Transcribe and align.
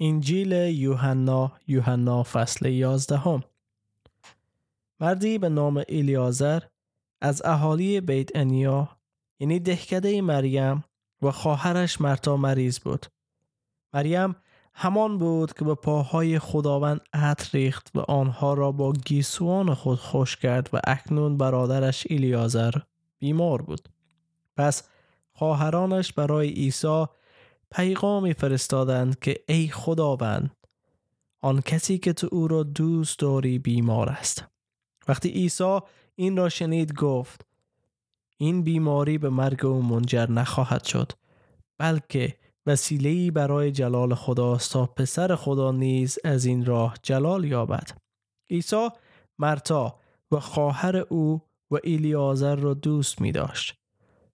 انجیل 0.00 0.52
یوحنا 0.52 1.52
یوحنا 1.68 2.22
فصل 2.22 2.68
یازدهم. 2.68 3.42
مردی 5.00 5.38
به 5.38 5.48
نام 5.48 5.84
الیازر 5.88 6.62
از 7.20 7.42
اهالی 7.44 8.00
بیت 8.00 8.30
انیا 8.34 8.88
یعنی 9.40 9.58
دهکده 9.58 10.22
مریم 10.22 10.84
و 11.22 11.30
خواهرش 11.30 12.00
مرتا 12.00 12.36
مریض 12.36 12.78
بود. 12.78 13.06
مریم 13.94 14.36
همان 14.74 15.18
بود 15.18 15.52
که 15.52 15.64
به 15.64 15.74
پاهای 15.74 16.38
خداوند 16.38 17.00
عطر 17.12 17.58
ریخت 17.58 17.90
و 17.94 18.00
آنها 18.00 18.54
را 18.54 18.72
با 18.72 18.92
گیسوان 18.92 19.74
خود 19.74 19.98
خوش 19.98 20.36
کرد 20.36 20.70
و 20.72 20.80
اکنون 20.86 21.36
برادرش 21.36 22.06
الیازر 22.10 22.72
بیمار 23.18 23.62
بود. 23.62 23.88
پس 24.56 24.82
خواهرانش 25.32 26.12
برای 26.12 26.48
عیسی 26.48 27.06
پیغامی 27.70 28.34
فرستادند 28.34 29.18
که 29.18 29.44
ای 29.48 29.68
خداوند 29.68 30.56
آن 31.42 31.60
کسی 31.60 31.98
که 31.98 32.12
تو 32.12 32.28
او 32.32 32.48
را 32.48 32.62
دوست 32.62 33.18
داری 33.18 33.58
بیمار 33.58 34.08
است. 34.08 34.44
وقتی 35.08 35.28
عیسی 35.28 35.78
این 36.16 36.36
را 36.36 36.48
شنید 36.48 36.94
گفت 36.94 37.46
این 38.38 38.62
بیماری 38.62 39.18
به 39.18 39.28
مرگ 39.30 39.66
او 39.66 39.82
منجر 39.82 40.30
نخواهد 40.30 40.84
شد 40.84 41.12
بلکه 41.78 42.36
وسیله‌ای 42.66 43.30
برای 43.30 43.72
جلال 43.72 44.14
خداست 44.14 44.72
تا 44.72 44.86
پسر 44.86 45.36
خدا 45.36 45.72
نیز 45.72 46.18
از 46.24 46.44
این 46.44 46.64
راه 46.64 46.94
جلال 47.02 47.44
یابد. 47.44 47.90
عیسی 48.50 48.88
مرتا 49.38 50.00
و 50.30 50.40
خواهر 50.40 50.96
او 50.96 51.42
و 51.70 51.78
ایلیازر 51.84 52.56
را 52.56 52.74
دوست 52.74 53.20
می 53.20 53.32
داشت 53.32 53.76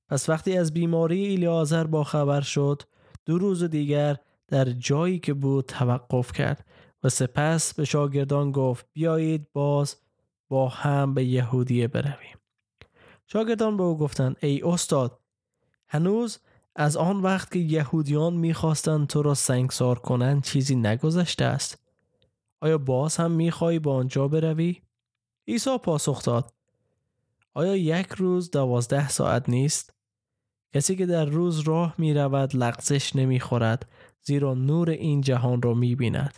پس 0.08 0.28
وقتی 0.28 0.58
از 0.58 0.74
بیماری 0.74 1.26
ایلیازر 1.26 1.84
با 1.84 2.04
خبر 2.04 2.40
شد 2.40 2.82
دو 3.26 3.38
روز 3.38 3.64
دیگر 3.64 4.16
در 4.48 4.64
جایی 4.64 5.18
که 5.18 5.34
بود 5.34 5.64
توقف 5.64 6.32
کرد 6.32 6.64
و 7.02 7.08
سپس 7.08 7.74
به 7.74 7.84
شاگردان 7.84 8.52
گفت 8.52 8.86
بیایید 8.92 9.52
باز 9.52 9.96
با 10.48 10.68
هم 10.68 11.14
به 11.14 11.24
یهودیه 11.24 11.88
برویم. 11.88 12.36
شاگردان 13.26 13.76
به 13.76 13.82
او 13.82 13.98
گفتند 13.98 14.36
ای 14.40 14.62
استاد 14.62 15.20
هنوز 15.88 16.38
از 16.76 16.96
آن 16.96 17.20
وقت 17.22 17.52
که 17.52 17.58
یهودیان 17.58 18.34
می‌خواستند 18.34 19.06
تو 19.06 19.22
را 19.22 19.34
سنگسار 19.34 19.98
کنند 19.98 20.44
چیزی 20.44 20.76
نگذشته 20.76 21.44
است. 21.44 21.78
آیا 22.60 22.78
باز 22.78 23.16
هم 23.16 23.30
می‌خواهی 23.30 23.78
با 23.78 23.96
آنجا 23.96 24.28
بروی؟ 24.28 24.80
عیسی 25.48 25.78
پاسخ 25.78 26.22
داد 26.22 26.52
آیا 27.54 27.76
یک 27.76 28.06
روز 28.06 28.50
دوازده 28.50 29.08
ساعت 29.08 29.48
نیست؟ 29.48 29.95
کسی 30.76 30.96
که 30.96 31.06
در 31.06 31.24
روز 31.24 31.60
راه 31.60 31.94
می 31.98 32.14
رود 32.14 32.56
لغزش 32.56 33.16
نمی 33.16 33.40
خورد 33.40 33.88
زیرا 34.22 34.54
نور 34.54 34.90
این 34.90 35.20
جهان 35.20 35.62
را 35.62 35.74
می 35.74 35.94
بیند. 35.94 36.34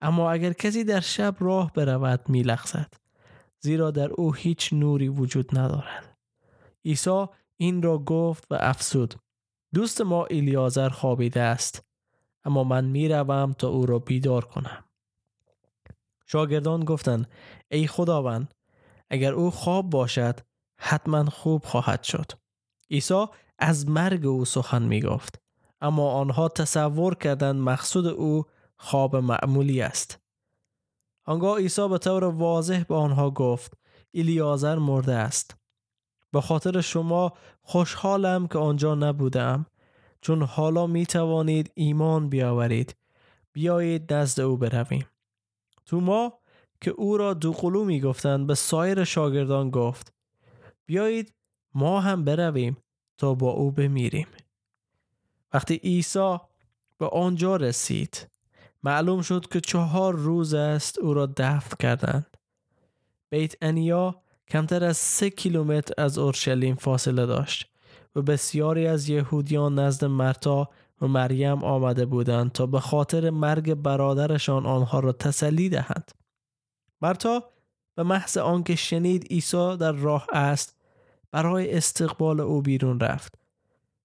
اما 0.00 0.30
اگر 0.30 0.52
کسی 0.52 0.84
در 0.84 1.00
شب 1.00 1.36
راه 1.40 1.72
برود 1.72 2.28
می 2.28 2.42
لغزد 2.42 2.94
زیرا 3.60 3.90
در 3.90 4.10
او 4.10 4.34
هیچ 4.34 4.72
نوری 4.72 5.08
وجود 5.08 5.58
ندارد. 5.58 6.18
عیسی 6.84 7.26
این 7.56 7.82
را 7.82 7.98
گفت 7.98 8.46
و 8.50 8.54
افسود 8.60 9.14
دوست 9.74 10.00
ما 10.00 10.26
الیازر 10.26 10.88
خوابیده 10.88 11.40
است 11.40 11.84
اما 12.44 12.64
من 12.64 12.84
می 12.84 13.08
روم 13.08 13.52
تا 13.52 13.68
او 13.68 13.86
را 13.86 13.98
بیدار 13.98 14.44
کنم. 14.44 14.84
شاگردان 16.26 16.84
گفتند 16.84 17.30
ای 17.70 17.86
خداوند 17.86 18.54
اگر 19.10 19.32
او 19.32 19.50
خواب 19.50 19.90
باشد 19.90 20.40
حتما 20.78 21.24
خوب 21.24 21.64
خواهد 21.64 22.02
شد. 22.02 22.32
عیسی 22.90 23.26
از 23.58 23.88
مرگ 23.88 24.26
او 24.26 24.44
سخن 24.44 24.82
می 24.82 25.00
گفت 25.00 25.40
اما 25.80 26.10
آنها 26.10 26.48
تصور 26.48 27.14
کردند 27.14 27.60
مقصود 27.60 28.06
او 28.06 28.44
خواب 28.76 29.16
معمولی 29.16 29.82
است. 29.82 30.18
آنگاه 31.24 31.58
عیسی 31.58 31.88
به 31.88 31.98
طور 31.98 32.24
واضح 32.24 32.82
به 32.82 32.94
آنها 32.94 33.30
گفت 33.30 33.72
الیازر 34.14 34.78
مرده 34.78 35.14
است. 35.14 35.56
به 36.32 36.40
خاطر 36.40 36.80
شما 36.80 37.32
خوشحالم 37.62 38.46
که 38.46 38.58
آنجا 38.58 38.94
نبودم 38.94 39.66
چون 40.20 40.42
حالا 40.42 40.86
می 40.86 41.06
توانید 41.06 41.70
ایمان 41.74 42.28
بیاورید. 42.28 42.96
بیایید 43.52 44.12
نزد 44.12 44.40
او 44.40 44.56
برویم. 44.56 45.06
توما 45.86 46.38
که 46.80 46.90
او 46.90 47.16
را 47.16 47.34
دوقلو 47.34 47.84
می 47.84 48.00
گفتند 48.00 48.46
به 48.46 48.54
سایر 48.54 49.04
شاگردان 49.04 49.70
گفت 49.70 50.14
بیایید 50.86 51.34
ما 51.74 52.00
هم 52.00 52.24
برویم. 52.24 52.76
تا 53.18 53.34
با 53.34 53.50
او 53.50 53.70
بمیریم. 53.70 54.26
وقتی 55.52 55.74
عیسی 55.74 56.38
به 56.98 57.08
آنجا 57.08 57.56
رسید 57.56 58.28
معلوم 58.82 59.22
شد 59.22 59.48
که 59.48 59.60
چهار 59.60 60.14
روز 60.14 60.54
است 60.54 60.98
او 60.98 61.14
را 61.14 61.26
دفن 61.26 61.76
کردند. 61.80 62.36
بیت 63.30 63.54
انیا 63.62 64.22
کمتر 64.48 64.84
از 64.84 64.96
سه 64.96 65.30
کیلومتر 65.30 65.94
از 65.98 66.18
اورشلیم 66.18 66.74
فاصله 66.74 67.26
داشت 67.26 67.70
و 68.16 68.22
بسیاری 68.22 68.86
از 68.86 69.08
یهودیان 69.08 69.78
نزد 69.78 70.04
مرتا 70.04 70.70
و 71.02 71.06
مریم 71.06 71.64
آمده 71.64 72.06
بودند 72.06 72.52
تا 72.52 72.66
به 72.66 72.80
خاطر 72.80 73.30
مرگ 73.30 73.74
برادرشان 73.74 74.66
آنها 74.66 75.00
را 75.00 75.12
تسلی 75.12 75.68
دهند. 75.68 76.12
مرتا 77.02 77.44
به 77.94 78.02
محض 78.02 78.36
آنکه 78.36 78.74
شنید 78.74 79.24
عیسی 79.30 79.76
در 79.76 79.92
راه 79.92 80.26
است 80.32 80.75
برای 81.30 81.76
استقبال 81.76 82.40
او 82.40 82.62
بیرون 82.62 83.00
رفت. 83.00 83.38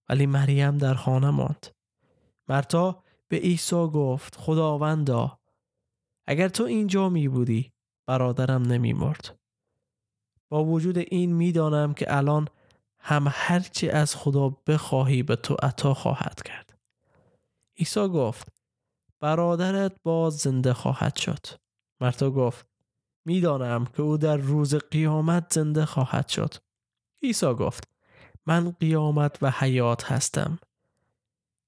ولی 0.09 0.25
مریم 0.25 0.77
در 0.77 0.93
خانه 0.93 1.29
ماند. 1.29 1.67
مرتا 2.47 3.03
به 3.27 3.37
عیسی 3.37 3.75
گفت 3.75 4.35
خداوندا 4.35 5.39
اگر 6.27 6.47
تو 6.47 6.63
اینجا 6.63 7.09
می 7.09 7.27
بودی 7.27 7.71
برادرم 8.05 8.61
نمی 8.61 8.93
مرد. 8.93 9.39
با 10.49 10.65
وجود 10.65 10.97
این 10.97 11.33
می‌دانم 11.33 11.93
که 11.93 12.17
الان 12.17 12.47
هم 12.99 13.27
هرچی 13.31 13.89
از 13.89 14.15
خدا 14.15 14.49
بخواهی 14.49 15.23
به 15.23 15.35
تو 15.35 15.55
عطا 15.63 15.93
خواهد 15.93 16.41
کرد. 16.45 16.79
عیسی 17.77 18.07
گفت 18.07 18.47
برادرت 19.19 19.95
باز 20.03 20.37
زنده 20.37 20.73
خواهد 20.73 21.15
شد. 21.15 21.45
مرتا 22.01 22.31
گفت 22.31 22.65
می‌دانم 23.25 23.85
که 23.85 24.01
او 24.01 24.17
در 24.17 24.37
روز 24.37 24.75
قیامت 24.75 25.53
زنده 25.53 25.85
خواهد 25.85 26.27
شد. 26.27 26.53
عیسی 27.23 27.53
گفت 27.53 27.87
من 28.45 28.71
قیامت 28.71 29.37
و 29.41 29.51
حیات 29.51 30.11
هستم. 30.11 30.59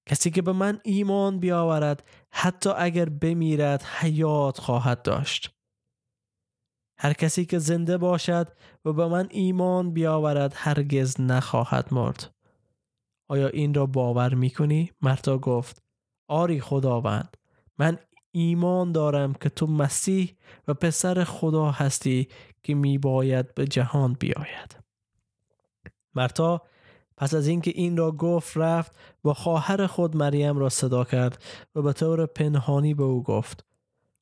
کسی 0.06 0.32
که 0.32 0.42
به 0.42 0.52
من 0.52 0.80
ایمان 0.84 1.40
بیاورد 1.40 2.04
حتی 2.32 2.70
اگر 2.70 3.10
بمیرد 3.10 3.84
حیات 3.84 4.60
خواهد 4.60 5.02
داشت. 5.02 5.54
هر 6.98 7.14
کسی 7.14 7.46
که 7.46 7.60
زنده 7.60 7.98
باشد 7.98 8.48
و 8.86 8.94
به 8.94 9.08
من 9.08 9.28
ایمان 9.32 9.92
بیاورد 9.92 10.54
هرگز 10.56 11.22
نخواهد 11.22 11.94
مرد. 11.94 12.36
آیا 13.28 13.48
این 13.48 13.74
را 13.74 13.86
باور 13.86 14.34
می 14.34 14.50
کنی؟ 14.50 14.92
مرتا 15.02 15.38
گفت 15.38 15.84
آری 16.28 16.62
خداوند 16.62 17.38
من 17.80 17.98
ایمان 18.32 18.92
دارم 18.92 19.34
که 19.34 19.50
تو 19.50 19.68
مسیح 19.68 20.36
و 20.68 20.74
پسر 20.74 21.24
خدا 21.24 21.72
هستی 21.72 22.28
که 22.64 22.76
می 22.76 22.98
باید 22.98 23.56
به 23.56 23.68
جهان 23.68 24.14
بیاید. 24.14 24.83
مرتا 26.16 26.62
پس 27.18 27.34
از 27.34 27.48
اینکه 27.48 27.72
این 27.76 27.98
را 27.98 28.12
گفت 28.12 28.58
رفت 28.58 28.92
و 29.26 29.34
خواهر 29.34 29.88
خود 29.88 30.18
مریم 30.18 30.58
را 30.58 30.70
صدا 30.70 31.04
کرد 31.04 31.44
و 31.76 31.82
به 31.82 31.94
طور 31.94 32.26
پنهانی 32.26 32.94
به 32.94 33.04
او 33.04 33.24
گفت 33.24 33.66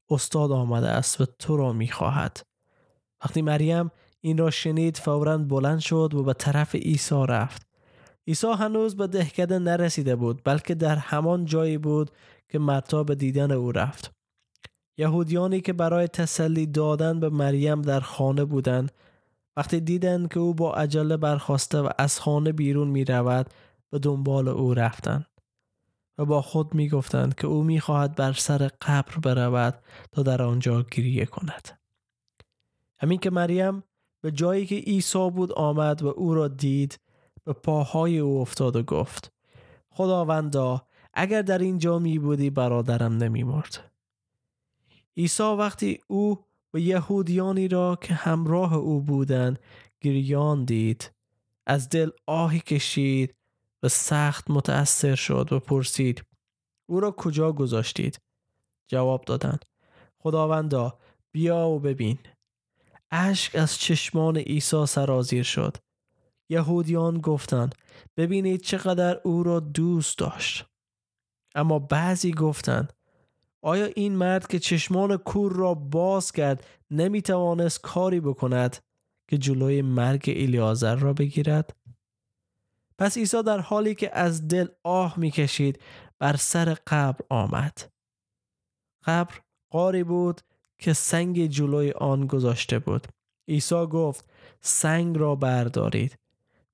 استاد 0.09 0.52
آمده 0.52 0.88
است 0.88 1.22
و 1.22 1.25
تو 1.40 1.57
را 1.57 1.74
می 1.74 1.88
خواهد. 1.88 2.41
وقتی 3.24 3.41
مریم 3.41 3.91
این 4.22 4.38
را 4.38 4.50
شنید 4.50 4.97
فورا 4.97 5.38
بلند 5.38 5.79
شد 5.79 6.13
و 6.13 6.24
به 6.24 6.34
طرف 6.34 6.75
عیسی 6.75 7.25
رفت. 7.28 7.68
عیسی 8.28 8.47
هنوز 8.47 8.96
به 8.96 9.08
دهکده 9.08 9.59
نرسیده 9.59 10.16
بود 10.16 10.41
بلکه 10.44 10.75
در 10.75 10.96
همان 10.96 11.46
جایی 11.46 11.78
بود 11.78 12.12
که 12.50 12.59
مرتا 12.59 13.03
به 13.03 13.16
دیدن 13.16 13.52
او 13.52 13.72
رفت. 13.72 14.11
یهودیانی 14.97 15.61
که 15.61 15.73
برای 15.73 16.08
تسلی 16.08 16.66
دادن 16.66 17.20
به 17.20 17.29
مریم 17.29 17.82
در 17.82 17.99
خانه 17.99 18.46
بودند 18.46 18.91
وقتی 19.58 19.80
دیدند 19.80 20.34
که 20.34 20.40
او 20.40 20.53
با 20.53 20.74
عجله 20.74 21.18
برخواسته 21.18 21.80
و 21.80 21.90
از 21.98 22.20
خانه 22.20 22.52
بیرون 22.52 22.88
می 22.88 23.06
رود 23.06 23.50
به 23.90 24.00
دنبال 24.00 24.48
او 24.48 24.74
رفتند 24.74 25.26
و 26.18 26.26
با 26.26 26.42
خود 26.42 26.74
می 26.74 26.90
گفتند 26.90 27.36
که 27.36 27.48
او 27.48 27.64
می 27.64 27.80
خواهد 27.80 28.16
بر 28.16 28.34
سر 28.34 28.70
قبر 28.82 29.18
برود 29.18 29.84
تا 30.12 30.24
در 30.24 30.42
آنجا 30.42 30.86
گریه 30.92 31.26
کند. 31.26 31.80
همین 32.98 33.20
که 33.20 33.30
مریم 33.30 33.84
به 34.22 34.32
جایی 34.32 34.66
که 34.66 34.76
عیسی 34.76 35.30
بود 35.30 35.52
آمد 35.52 36.02
و 36.02 36.08
او 36.08 36.34
را 36.34 36.48
دید 36.48 37.00
به 37.44 37.53
پاهای 37.53 38.20
او 38.20 38.42
افتاد 38.42 38.76
و 38.76 38.84
گفت 38.84 39.32
خداوندا 39.90 40.88
اگر 41.14 41.42
در 41.42 41.58
اینجا 41.58 42.00
می 42.00 42.20
بودی 42.20 42.50
برادرم 42.50 43.18
نمی 43.18 43.44
مرد. 43.44 43.92
عیسی 45.18 45.44
وقتی 45.44 46.00
او 46.08 46.46
و 46.73 46.79
یهودیانی 46.79 47.68
را 47.68 47.97
که 48.02 48.14
همراه 48.14 48.73
او 48.73 49.02
بودند 49.02 49.59
گریان 50.02 50.66
دید. 50.66 51.12
از 51.66 51.90
دل 51.90 52.09
آهی 52.28 52.59
کشید 52.59 53.35
و 53.84 53.88
سخت 53.88 54.52
متأثر 54.52 55.16
شد 55.16 55.53
و 55.53 55.59
پرسید 55.59 56.23
او 56.90 57.00
را 57.00 57.12
کجا 57.12 57.52
گذاشتید؟ 57.52 58.20
جواب 58.88 59.26
دادند 59.26 59.66
خداوندا 60.20 61.00
بیا 61.32 61.68
و 61.68 61.79
ببین. 61.79 62.20
اشک 63.12 63.56
از 63.56 63.78
چشمان 63.78 64.38
عیسی 64.38 64.85
سرازیر 64.85 65.44
شد. 65.44 65.78
یهودیان 66.50 67.22
گفتند 67.22 67.76
ببینید 68.17 68.62
چقدر 68.62 69.20
او 69.24 69.44
را 69.44 69.59
دوست 69.59 70.17
داشت. 70.17 70.66
اما 71.56 71.79
بعضی 71.79 72.32
گفتند 72.32 72.94
آیا 73.61 73.85
این 73.85 74.16
مرد 74.16 74.47
که 74.47 74.59
چشمان 74.59 75.17
کور 75.17 75.53
را 75.53 75.73
باز 75.73 76.31
کرد 76.31 76.66
نمی 76.91 77.22
توانست 77.22 77.81
کاری 77.81 78.19
بکند 78.19 78.78
که 79.28 79.37
جلوی 79.37 79.81
مرگ 79.81 80.34
الیازر 80.35 80.96
را 80.96 81.13
بگیرد؟ 81.13 81.75
پس 82.97 83.17
عیسی 83.17 83.43
در 83.43 83.59
حالی 83.59 83.96
که 83.96 84.17
از 84.17 84.47
دل 84.47 84.67
آه 84.84 85.19
می‌کشید 85.19 85.79
بر 86.19 86.35
سر 86.35 86.78
قبر 86.87 87.25
آمد. 87.29 87.91
قبر 89.05 89.34
قاری 89.69 90.03
بود 90.03 90.41
که 90.79 90.93
سنگ 90.93 91.46
جلوی 91.46 91.91
آن 91.91 92.28
گذاشته 92.28 92.79
بود. 92.79 93.07
عیسی 93.47 93.85
گفت 93.85 94.29
سنگ 94.61 95.17
را 95.17 95.35
بردارید. 95.35 96.17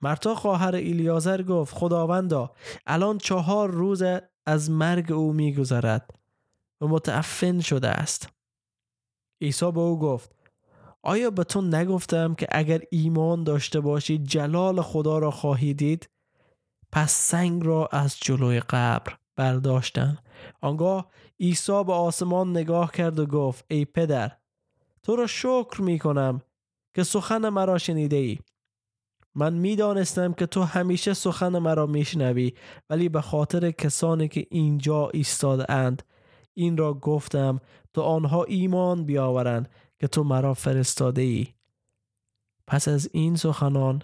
مرتا 0.01 0.35
خواهر 0.35 0.75
الیازر 0.75 1.43
گفت 1.43 1.75
خداوندا 1.75 2.51
الان 2.87 3.17
چهار 3.17 3.71
روز 3.71 4.03
از 4.45 4.71
مرگ 4.71 5.11
او 5.11 5.33
میگذرد 5.33 6.13
و 6.81 6.87
متعفن 6.87 7.59
شده 7.59 7.87
است. 7.87 8.29
عیسی 9.41 9.71
به 9.71 9.79
او 9.79 9.99
گفت 9.99 10.35
آیا 11.03 11.29
به 11.29 11.43
تو 11.43 11.61
نگفتم 11.61 12.35
که 12.35 12.47
اگر 12.51 12.81
ایمان 12.91 13.43
داشته 13.43 13.79
باشی 13.79 14.17
جلال 14.17 14.81
خدا 14.81 15.17
را 15.17 15.31
خواهی 15.31 15.73
دید 15.73 16.09
پس 16.91 17.11
سنگ 17.11 17.65
را 17.65 17.87
از 17.91 18.19
جلوی 18.19 18.59
قبر 18.59 19.17
برداشتن. 19.35 20.17
آنگاه 20.61 21.11
عیسی 21.39 21.83
به 21.83 21.93
آسمان 21.93 22.51
نگاه 22.51 22.91
کرد 22.91 23.19
و 23.19 23.25
گفت 23.25 23.65
ای 23.67 23.85
پدر 23.85 24.31
تو 25.03 25.15
را 25.15 25.27
شکر 25.27 25.81
می 25.81 25.99
کنم 25.99 26.41
که 26.95 27.03
سخن 27.03 27.49
مرا 27.49 27.77
شنیده 27.77 28.15
ای. 28.15 28.39
من 29.35 29.53
می‌دانستم 29.53 30.33
که 30.33 30.45
تو 30.45 30.63
همیشه 30.63 31.13
سخن 31.13 31.57
مرا 31.57 31.85
میشنوی 31.85 32.53
ولی 32.89 33.09
به 33.09 33.21
خاطر 33.21 33.71
کسانی 33.71 34.27
که 34.27 34.47
اینجا 34.51 35.09
ایستاده 35.09 35.71
اند 35.71 36.03
این 36.57 36.77
را 36.77 36.93
گفتم 36.93 37.59
تا 37.93 38.03
آنها 38.03 38.43
ایمان 38.43 39.05
بیاورند 39.05 39.69
که 39.99 40.07
تو 40.07 40.23
مرا 40.23 40.53
فرستاده 40.53 41.21
ای 41.21 41.47
پس 42.67 42.87
از 42.87 43.09
این 43.13 43.35
سخنان 43.35 44.03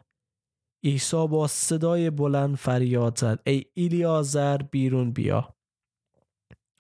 عیسی 0.84 1.28
با 1.28 1.48
صدای 1.48 2.10
بلند 2.10 2.56
فریاد 2.56 3.18
زد 3.20 3.40
ای 3.46 3.66
ایلیازر 3.74 4.58
بیرون 4.58 5.12
بیا. 5.12 5.54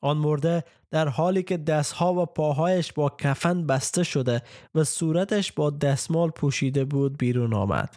آن 0.02 0.18
مرده 0.18 0.64
در 0.92 1.08
حالی 1.08 1.44
که 1.44 1.58
دستها 1.58 2.14
و 2.14 2.26
پاهایش 2.26 2.94
با 2.94 3.10
کفن 3.10 3.68
بسته 3.68 4.04
شده 4.04 4.42
و 4.76 4.84
صورتش 4.84 5.52
با 5.52 5.70
دستمال 5.70 6.30
پوشیده 6.30 6.86
بود 6.86 7.18
بیرون 7.18 7.54
آمد. 7.54 7.96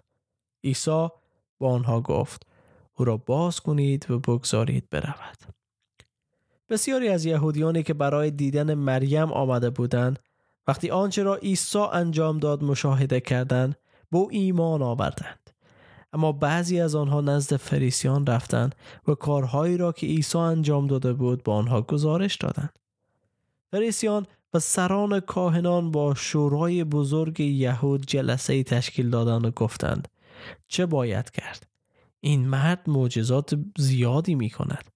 عیسی 0.65 1.09
با 1.59 1.75
آنها 1.75 2.01
گفت 2.01 2.47
او 2.95 3.05
را 3.05 3.17
باز 3.17 3.61
کنید 3.61 4.11
و 4.11 4.19
بگذارید 4.19 4.91
برود. 4.91 5.56
بسیاری 6.69 7.09
از 7.09 7.25
یهودیانی 7.25 7.83
که 7.83 7.95
برای 7.95 8.31
دیدن 8.31 8.75
مریم 8.75 9.33
آمده 9.33 9.71
بودند 9.71 10.19
وقتی 10.67 10.91
آنچه 10.91 11.23
را 11.23 11.37
عیسی 11.37 11.79
انجام 11.79 12.39
داد 12.39 12.65
مشاهده 12.65 13.21
کردند 13.21 13.77
به 14.13 14.27
ایمان 14.31 14.83
آوردند. 14.83 15.51
اما 16.13 16.33
بعضی 16.33 16.81
از 16.81 16.95
آنها 16.95 17.21
نزد 17.21 17.57
فریسیان 17.57 18.27
رفتند 18.27 18.75
و 19.09 19.15
کارهایی 19.15 19.77
را 19.77 19.93
که 19.93 20.07
عیسی 20.07 20.39
انجام 20.39 20.87
داده 20.87 21.13
بود 21.13 21.43
با 21.43 21.55
آنها 21.55 21.83
گزارش 21.83 22.37
دادند. 22.37 22.79
فریسیان 23.71 24.27
و 24.55 24.59
سران 24.59 25.21
کاهنان 25.21 25.91
با 25.91 26.15
شورای 26.15 26.85
بزرگ 26.85 27.41
یهود 27.41 28.07
جلسه 28.07 28.63
تشکیل 28.63 29.11
دادند 29.11 29.45
و 29.45 29.51
گفتند 29.51 30.09
چه 30.69 30.87
باید 30.87 31.31
کرد؟ 31.31 31.67
این 32.21 32.49
مرد 32.49 32.91
معجزات 32.91 33.55
زیادی 33.79 34.35
می 34.35 34.51
کند 34.51 34.91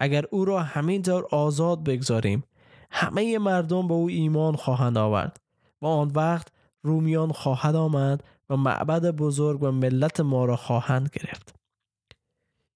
اگر 0.00 0.24
او 0.30 0.44
را 0.44 0.62
همینطور 0.62 1.26
آزاد 1.30 1.84
بگذاریم 1.84 2.44
همه 2.90 3.38
مردم 3.38 3.88
به 3.88 3.94
او 3.94 4.08
ایمان 4.08 4.56
خواهند 4.56 4.98
آورد 4.98 5.40
و 5.82 5.86
آن 5.86 6.12
وقت 6.14 6.48
رومیان 6.82 7.32
خواهد 7.32 7.76
آمد 7.76 8.24
و 8.50 8.56
معبد 8.56 9.10
بزرگ 9.10 9.62
و 9.62 9.70
ملت 9.70 10.20
ما 10.20 10.44
را 10.44 10.56
خواهند 10.56 11.10
گرفت. 11.12 11.54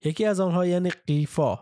یکی 0.04 0.24
از 0.24 0.40
آنها 0.40 0.66
یعنی 0.66 0.90
قیفا 0.90 1.58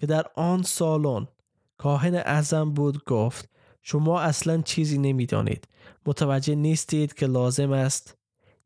که 0.00 0.06
در 0.06 0.26
آن 0.34 0.62
سالن 0.62 1.28
کاهن 1.76 2.14
اعظم 2.14 2.70
بود 2.70 3.04
گفت 3.04 3.48
شما 3.82 4.20
اصلا 4.20 4.62
چیزی 4.62 4.98
نمی‌دانید. 4.98 5.68
متوجه 6.06 6.54
نیستید 6.54 7.14
که 7.14 7.26
لازم 7.26 7.72
است 7.72 8.18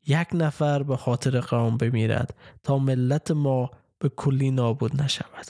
یک 0.07 0.27
نفر 0.33 0.83
به 0.83 0.97
خاطر 0.97 1.39
قوم 1.39 1.77
بمیرد 1.77 2.35
تا 2.63 2.77
ملت 2.77 3.31
ما 3.31 3.71
به 4.05 4.09
کلی 4.09 4.51
نابود 4.51 5.01
نشود. 5.01 5.45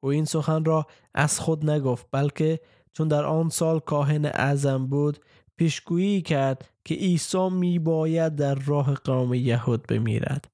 او 0.00 0.10
این 0.10 0.24
سخن 0.24 0.64
را 0.64 0.86
از 1.14 1.40
خود 1.40 1.70
نگفت 1.70 2.06
بلکه 2.10 2.60
چون 2.92 3.08
در 3.08 3.24
آن 3.24 3.48
سال 3.48 3.78
کاهن 3.78 4.24
اعظم 4.24 4.86
بود 4.86 5.18
پیشگویی 5.56 6.22
کرد 6.22 6.68
که 6.84 6.94
عیسی 6.94 7.48
می 7.48 7.78
باید 7.78 8.36
در 8.36 8.54
راه 8.54 8.94
قوم 8.94 9.34
یهود 9.34 9.86
بمیرد. 9.86 10.50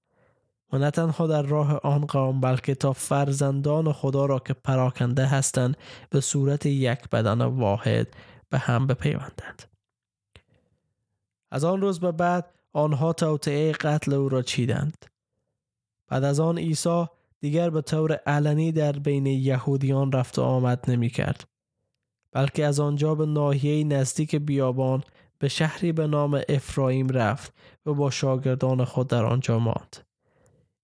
و 0.72 0.78
نه 0.78 0.90
تنها 0.90 1.26
در 1.26 1.42
راه 1.42 1.76
آن 1.76 2.06
قوم 2.06 2.40
بلکه 2.40 2.74
تا 2.74 2.92
فرزندان 2.92 3.92
خدا 3.92 4.26
را 4.26 4.38
که 4.38 4.54
پراکنده 4.54 5.26
هستند 5.26 5.76
به 6.10 6.20
صورت 6.20 6.66
یک 6.66 7.10
بدن 7.10 7.42
واحد 7.42 8.06
به 8.50 8.58
هم 8.58 8.86
بپیوندند. 8.86 9.62
از 11.50 11.64
آن 11.64 11.80
روز 11.80 12.00
به 12.00 12.12
بعد 12.12 12.54
آنها 12.72 13.12
توطعه 13.12 13.72
قتل 13.72 14.14
او 14.14 14.28
را 14.28 14.42
چیدند. 14.42 15.06
بعد 16.08 16.24
از 16.24 16.40
آن 16.40 16.58
عیسی 16.58 17.06
دیگر 17.40 17.70
به 17.70 17.82
طور 17.82 18.12
علنی 18.12 18.72
در 18.72 18.92
بین 18.92 19.26
یهودیان 19.26 20.12
رفت 20.12 20.38
و 20.38 20.42
آمد 20.42 20.90
نمی 20.90 21.10
کرد. 21.10 21.48
بلکه 22.32 22.64
از 22.64 22.80
آنجا 22.80 23.14
به 23.14 23.26
ناحیه 23.26 23.84
نزدیک 23.84 24.36
بیابان 24.36 25.02
به 25.38 25.48
شهری 25.48 25.92
به 25.92 26.06
نام 26.06 26.40
افرایم 26.48 27.08
رفت 27.08 27.54
و 27.86 27.94
با 27.94 28.10
شاگردان 28.10 28.84
خود 28.84 29.08
در 29.08 29.24
آنجا 29.24 29.58
ماند. 29.58 29.96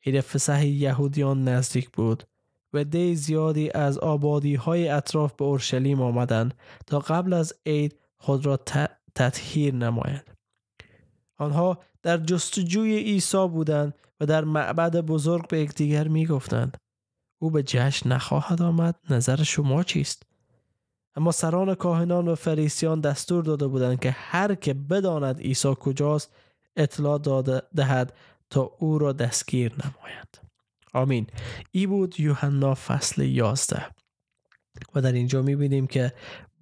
عید 0.06 0.20
فسح 0.20 0.66
یهودیان 0.66 1.48
نزدیک 1.48 1.90
بود 1.90 2.24
و 2.72 2.84
دی 2.84 3.16
زیادی 3.16 3.70
از 3.70 3.98
آبادی 3.98 4.54
های 4.54 4.88
اطراف 4.88 5.32
به 5.32 5.44
اورشلیم 5.44 6.02
آمدند 6.02 6.54
تا 6.86 6.98
قبل 6.98 7.32
از 7.32 7.54
عید 7.66 7.98
خود 8.16 8.46
را 8.46 8.60
تطهیر 9.14 9.74
نمایند. 9.74 10.33
آنها 11.36 11.78
در 12.02 12.16
جستجوی 12.16 12.98
عیسی 12.98 13.48
بودند 13.48 13.94
و 14.20 14.26
در 14.26 14.44
معبد 14.44 14.96
بزرگ 14.96 15.48
به 15.48 15.60
یکدیگر 15.60 16.08
می 16.08 16.26
گفتند 16.26 16.76
او 17.38 17.50
به 17.50 17.62
جشن 17.62 18.12
نخواهد 18.12 18.62
آمد 18.62 18.94
نظر 19.10 19.42
شما 19.42 19.82
چیست؟ 19.82 20.22
اما 21.16 21.32
سران 21.32 21.74
کاهنان 21.74 22.28
و 22.28 22.34
فریسیان 22.34 23.00
دستور 23.00 23.44
داده 23.44 23.66
بودند 23.66 24.00
که 24.00 24.10
هر 24.10 24.54
که 24.54 24.74
بداند 24.74 25.40
عیسی 25.40 25.74
کجاست 25.80 26.34
اطلاع 26.76 27.18
داده 27.18 27.62
دهد 27.76 28.12
تا 28.50 28.60
او 28.78 28.98
را 28.98 29.12
دستگیر 29.12 29.72
نمایند 29.72 30.36
آمین. 30.94 31.26
ای 31.70 31.86
بود 31.86 32.20
یوحنا 32.20 32.74
فصل 32.74 33.22
11 33.22 33.86
و 34.94 35.00
در 35.00 35.12
اینجا 35.12 35.42
می‌بینیم 35.42 35.86
که 35.86 36.12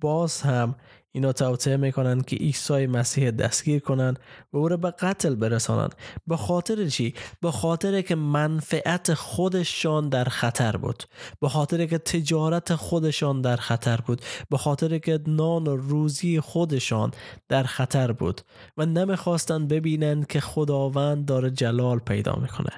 باز 0.00 0.42
هم 0.42 0.74
اینا 1.14 1.32
توطعه 1.32 1.76
می‌کنن 1.76 2.20
که 2.20 2.36
عیسی 2.36 2.86
مسیح 2.86 3.30
دستگیر 3.30 3.80
کنند 3.80 4.18
و 4.52 4.56
او 4.56 4.68
را 4.68 4.76
به 4.76 4.90
قتل 4.90 5.34
برسانند 5.34 5.94
به 6.26 6.36
خاطر 6.36 6.88
چی؟ 6.88 7.14
به 7.40 7.50
خاطر 7.50 8.02
که 8.02 8.14
منفعت 8.14 9.14
خودشان 9.14 10.08
در 10.08 10.24
خطر 10.24 10.76
بود. 10.76 11.04
به 11.40 11.48
خاطر 11.48 11.86
که 11.86 11.98
تجارت 11.98 12.74
خودشان 12.74 13.40
در 13.40 13.56
خطر 13.56 13.96
بود. 13.96 14.22
به 14.50 14.56
خاطر 14.56 14.98
که 14.98 15.20
نان 15.26 15.66
و 15.66 15.76
روزی 15.76 16.40
خودشان 16.40 17.10
در 17.48 17.62
خطر 17.62 18.12
بود. 18.12 18.40
و 18.76 18.86
نمی‌خواستند 18.86 19.68
ببینند 19.68 20.26
که 20.26 20.40
خداوند 20.40 21.24
داره 21.24 21.50
جلال 21.50 21.98
پیدا 21.98 22.38
می‌کنه. 22.42 22.70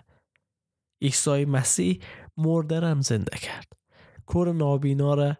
عیسی 1.02 1.44
مسیح 1.44 2.00
مردرم 2.36 3.00
زنده 3.00 3.38
کرد. 3.38 3.72
کور 4.26 4.52
نابینا 4.52 5.14
را 5.14 5.36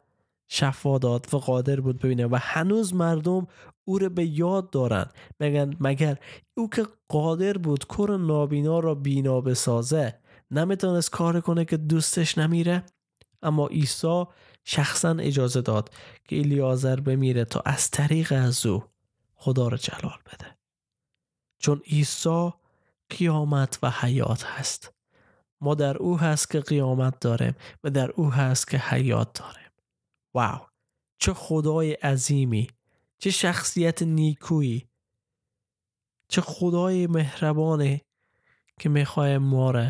شفا 0.54 0.99
داد 0.99 1.34
و 1.34 1.38
قادر 1.38 1.80
بود 1.80 1.99
ببینه 1.99 2.26
و 2.26 2.38
هنوز 2.42 2.94
مردم 2.94 3.46
او 3.84 3.99
رو 3.99 4.08
به 4.08 4.25
یاد 4.25 4.70
دارن 4.70 5.06
مگن 5.40 5.76
مگر 5.80 6.18
او 6.56 6.70
که 6.70 6.87
قادر 7.08 7.58
بود 7.58 7.87
کور 7.87 8.16
نابینا 8.16 8.78
را 8.78 8.94
بینا 8.94 9.40
بسازه 9.40 10.18
نمی‌تونست 10.50 11.11
کار 11.11 11.40
کنه 11.40 11.64
که 11.64 11.76
دوستش 11.76 12.38
نمیره؟ 12.38 12.82
اما 13.42 13.66
عیسی 13.66 14.25
شخصا 14.64 15.16
اجازه 15.20 15.61
داد 15.61 15.90
که 16.28 16.38
الیازر 16.38 17.00
بمیره 17.00 17.44
تا 17.44 17.62
از 17.64 17.90
طریق 17.90 18.32
از 18.37 18.66
او 18.66 18.84
خدا 19.34 19.68
را 19.68 19.76
جلال 19.76 20.18
بده. 20.26 20.56
چون 21.58 21.82
عیسی 21.87 22.50
قیامت 23.11 23.78
و 23.82 23.90
حیات 23.90 24.44
هست. 24.44 24.92
ما 25.61 25.75
در 25.75 25.96
او 25.96 26.18
هست 26.18 26.50
که 26.50 26.61
قیامت 26.61 27.20
داریم 27.20 27.54
و 27.84 27.90
در 27.90 28.11
او 28.11 28.32
هست 28.32 28.68
که 28.68 28.78
حیات 28.78 29.40
داریم. 29.40 29.63
واو 30.35 30.61
چه 31.19 31.35
خدای 31.35 31.93
عظیمی 31.93 32.69
چه 33.19 33.31
شخصیت 33.31 34.03
نیکویی 34.03 34.88
چه 36.29 36.41
خدای 36.41 37.07
مهربانه 37.07 38.00
که 38.81 38.88
می‌خواه 38.88 39.38
ما 39.38 39.71
را 39.71 39.87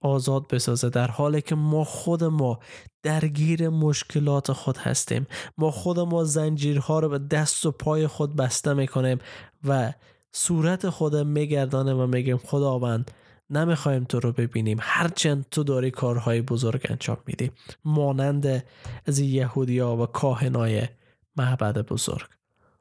آزاد 0.00 0.48
بسازه 0.48 0.90
در 0.90 1.06
حالی 1.10 1.42
که 1.42 1.54
ما 1.54 1.84
خود 1.84 2.24
ما 2.24 2.58
درگیر 3.02 3.68
مشکلات 3.68 4.52
خود 4.52 4.76
هستیم. 4.76 5.26
ما 5.58 5.70
خود 5.70 5.98
ما 6.00 6.24
زنجیرها 6.24 6.98
رو 7.00 7.08
به 7.08 7.18
دست 7.18 7.66
و 7.66 7.70
پای 7.70 8.06
خود 8.06 8.36
بسته 8.36 8.74
می‌کنیم 8.74 9.18
و 9.64 9.92
صورت 10.32 10.90
خود 10.90 11.16
میگردانه 11.16 11.94
و 11.94 12.06
میگیم 12.06 12.36
خداوند 12.36 13.10
نمی‌خوایم 13.50 14.04
تو 14.04 14.20
رو 14.20 14.32
ببینیم. 14.32 14.78
هرچند 14.80 15.46
تو 15.50 15.64
داری 15.64 15.90
کارهای 15.90 16.42
بزرگ 16.42 16.86
انجام 16.88 17.18
میدی. 17.26 17.50
مانند 17.84 18.64
از 19.06 19.18
یهودیا 19.18 19.96
و 19.96 20.06
کاهنای 20.06 20.88
معبد 21.36 21.78
بزرگ. 21.78 22.28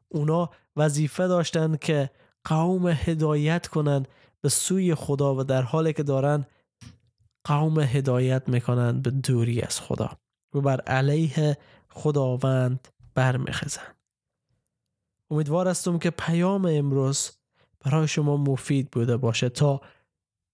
اونا 0.10 0.50
وظیفه 0.76 1.28
داشتند 1.28 1.80
که 1.80 2.10
قوم 2.44 2.88
هدایت 2.88 3.68
کنند 3.68 4.08
به 4.42 4.50
سوی 4.50 4.96
خدا 4.96 5.36
و 5.36 5.44
در 5.44 5.62
حالی 5.62 5.94
که 5.94 6.04
دارن 6.04 6.46
قوم 7.44 7.80
هدایت 7.80 8.50
می‌کنند 8.50 9.02
به 9.02 9.12
دوری 9.12 9.62
از 9.62 9.80
خدا 9.80 10.18
و 10.54 10.62
بر 10.62 10.82
علیه 10.82 11.58
خداوند 11.90 12.88
برمیخزند 13.16 13.96
امیدوار 15.32 15.68
هستم 15.68 16.00
که 16.00 16.10
پیام 16.10 16.66
امروز 16.66 17.32
برای 17.80 18.08
شما 18.08 18.38
مفید 18.38 18.92
بوده 18.92 19.18
باشه 19.18 19.50
تا 19.50 19.82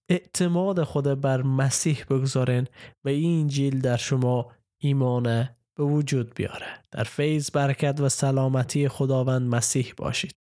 اعتماد 0.09 0.83
خود 0.83 1.21
بر 1.21 1.41
مسیح 1.41 2.03
بگذارین 2.09 2.67
و 3.05 3.09
این 3.09 3.41
انجیل 3.41 3.81
در 3.81 3.97
شما 3.97 4.51
ایمان 4.77 5.49
به 5.75 5.83
وجود 5.83 6.35
بیاره. 6.35 6.65
در 6.91 7.03
فیض 7.03 7.51
برکت 7.51 7.99
و 7.99 8.09
سلامتی 8.09 8.87
خداوند 8.87 9.55
مسیح 9.55 9.93
باشید. 9.97 10.35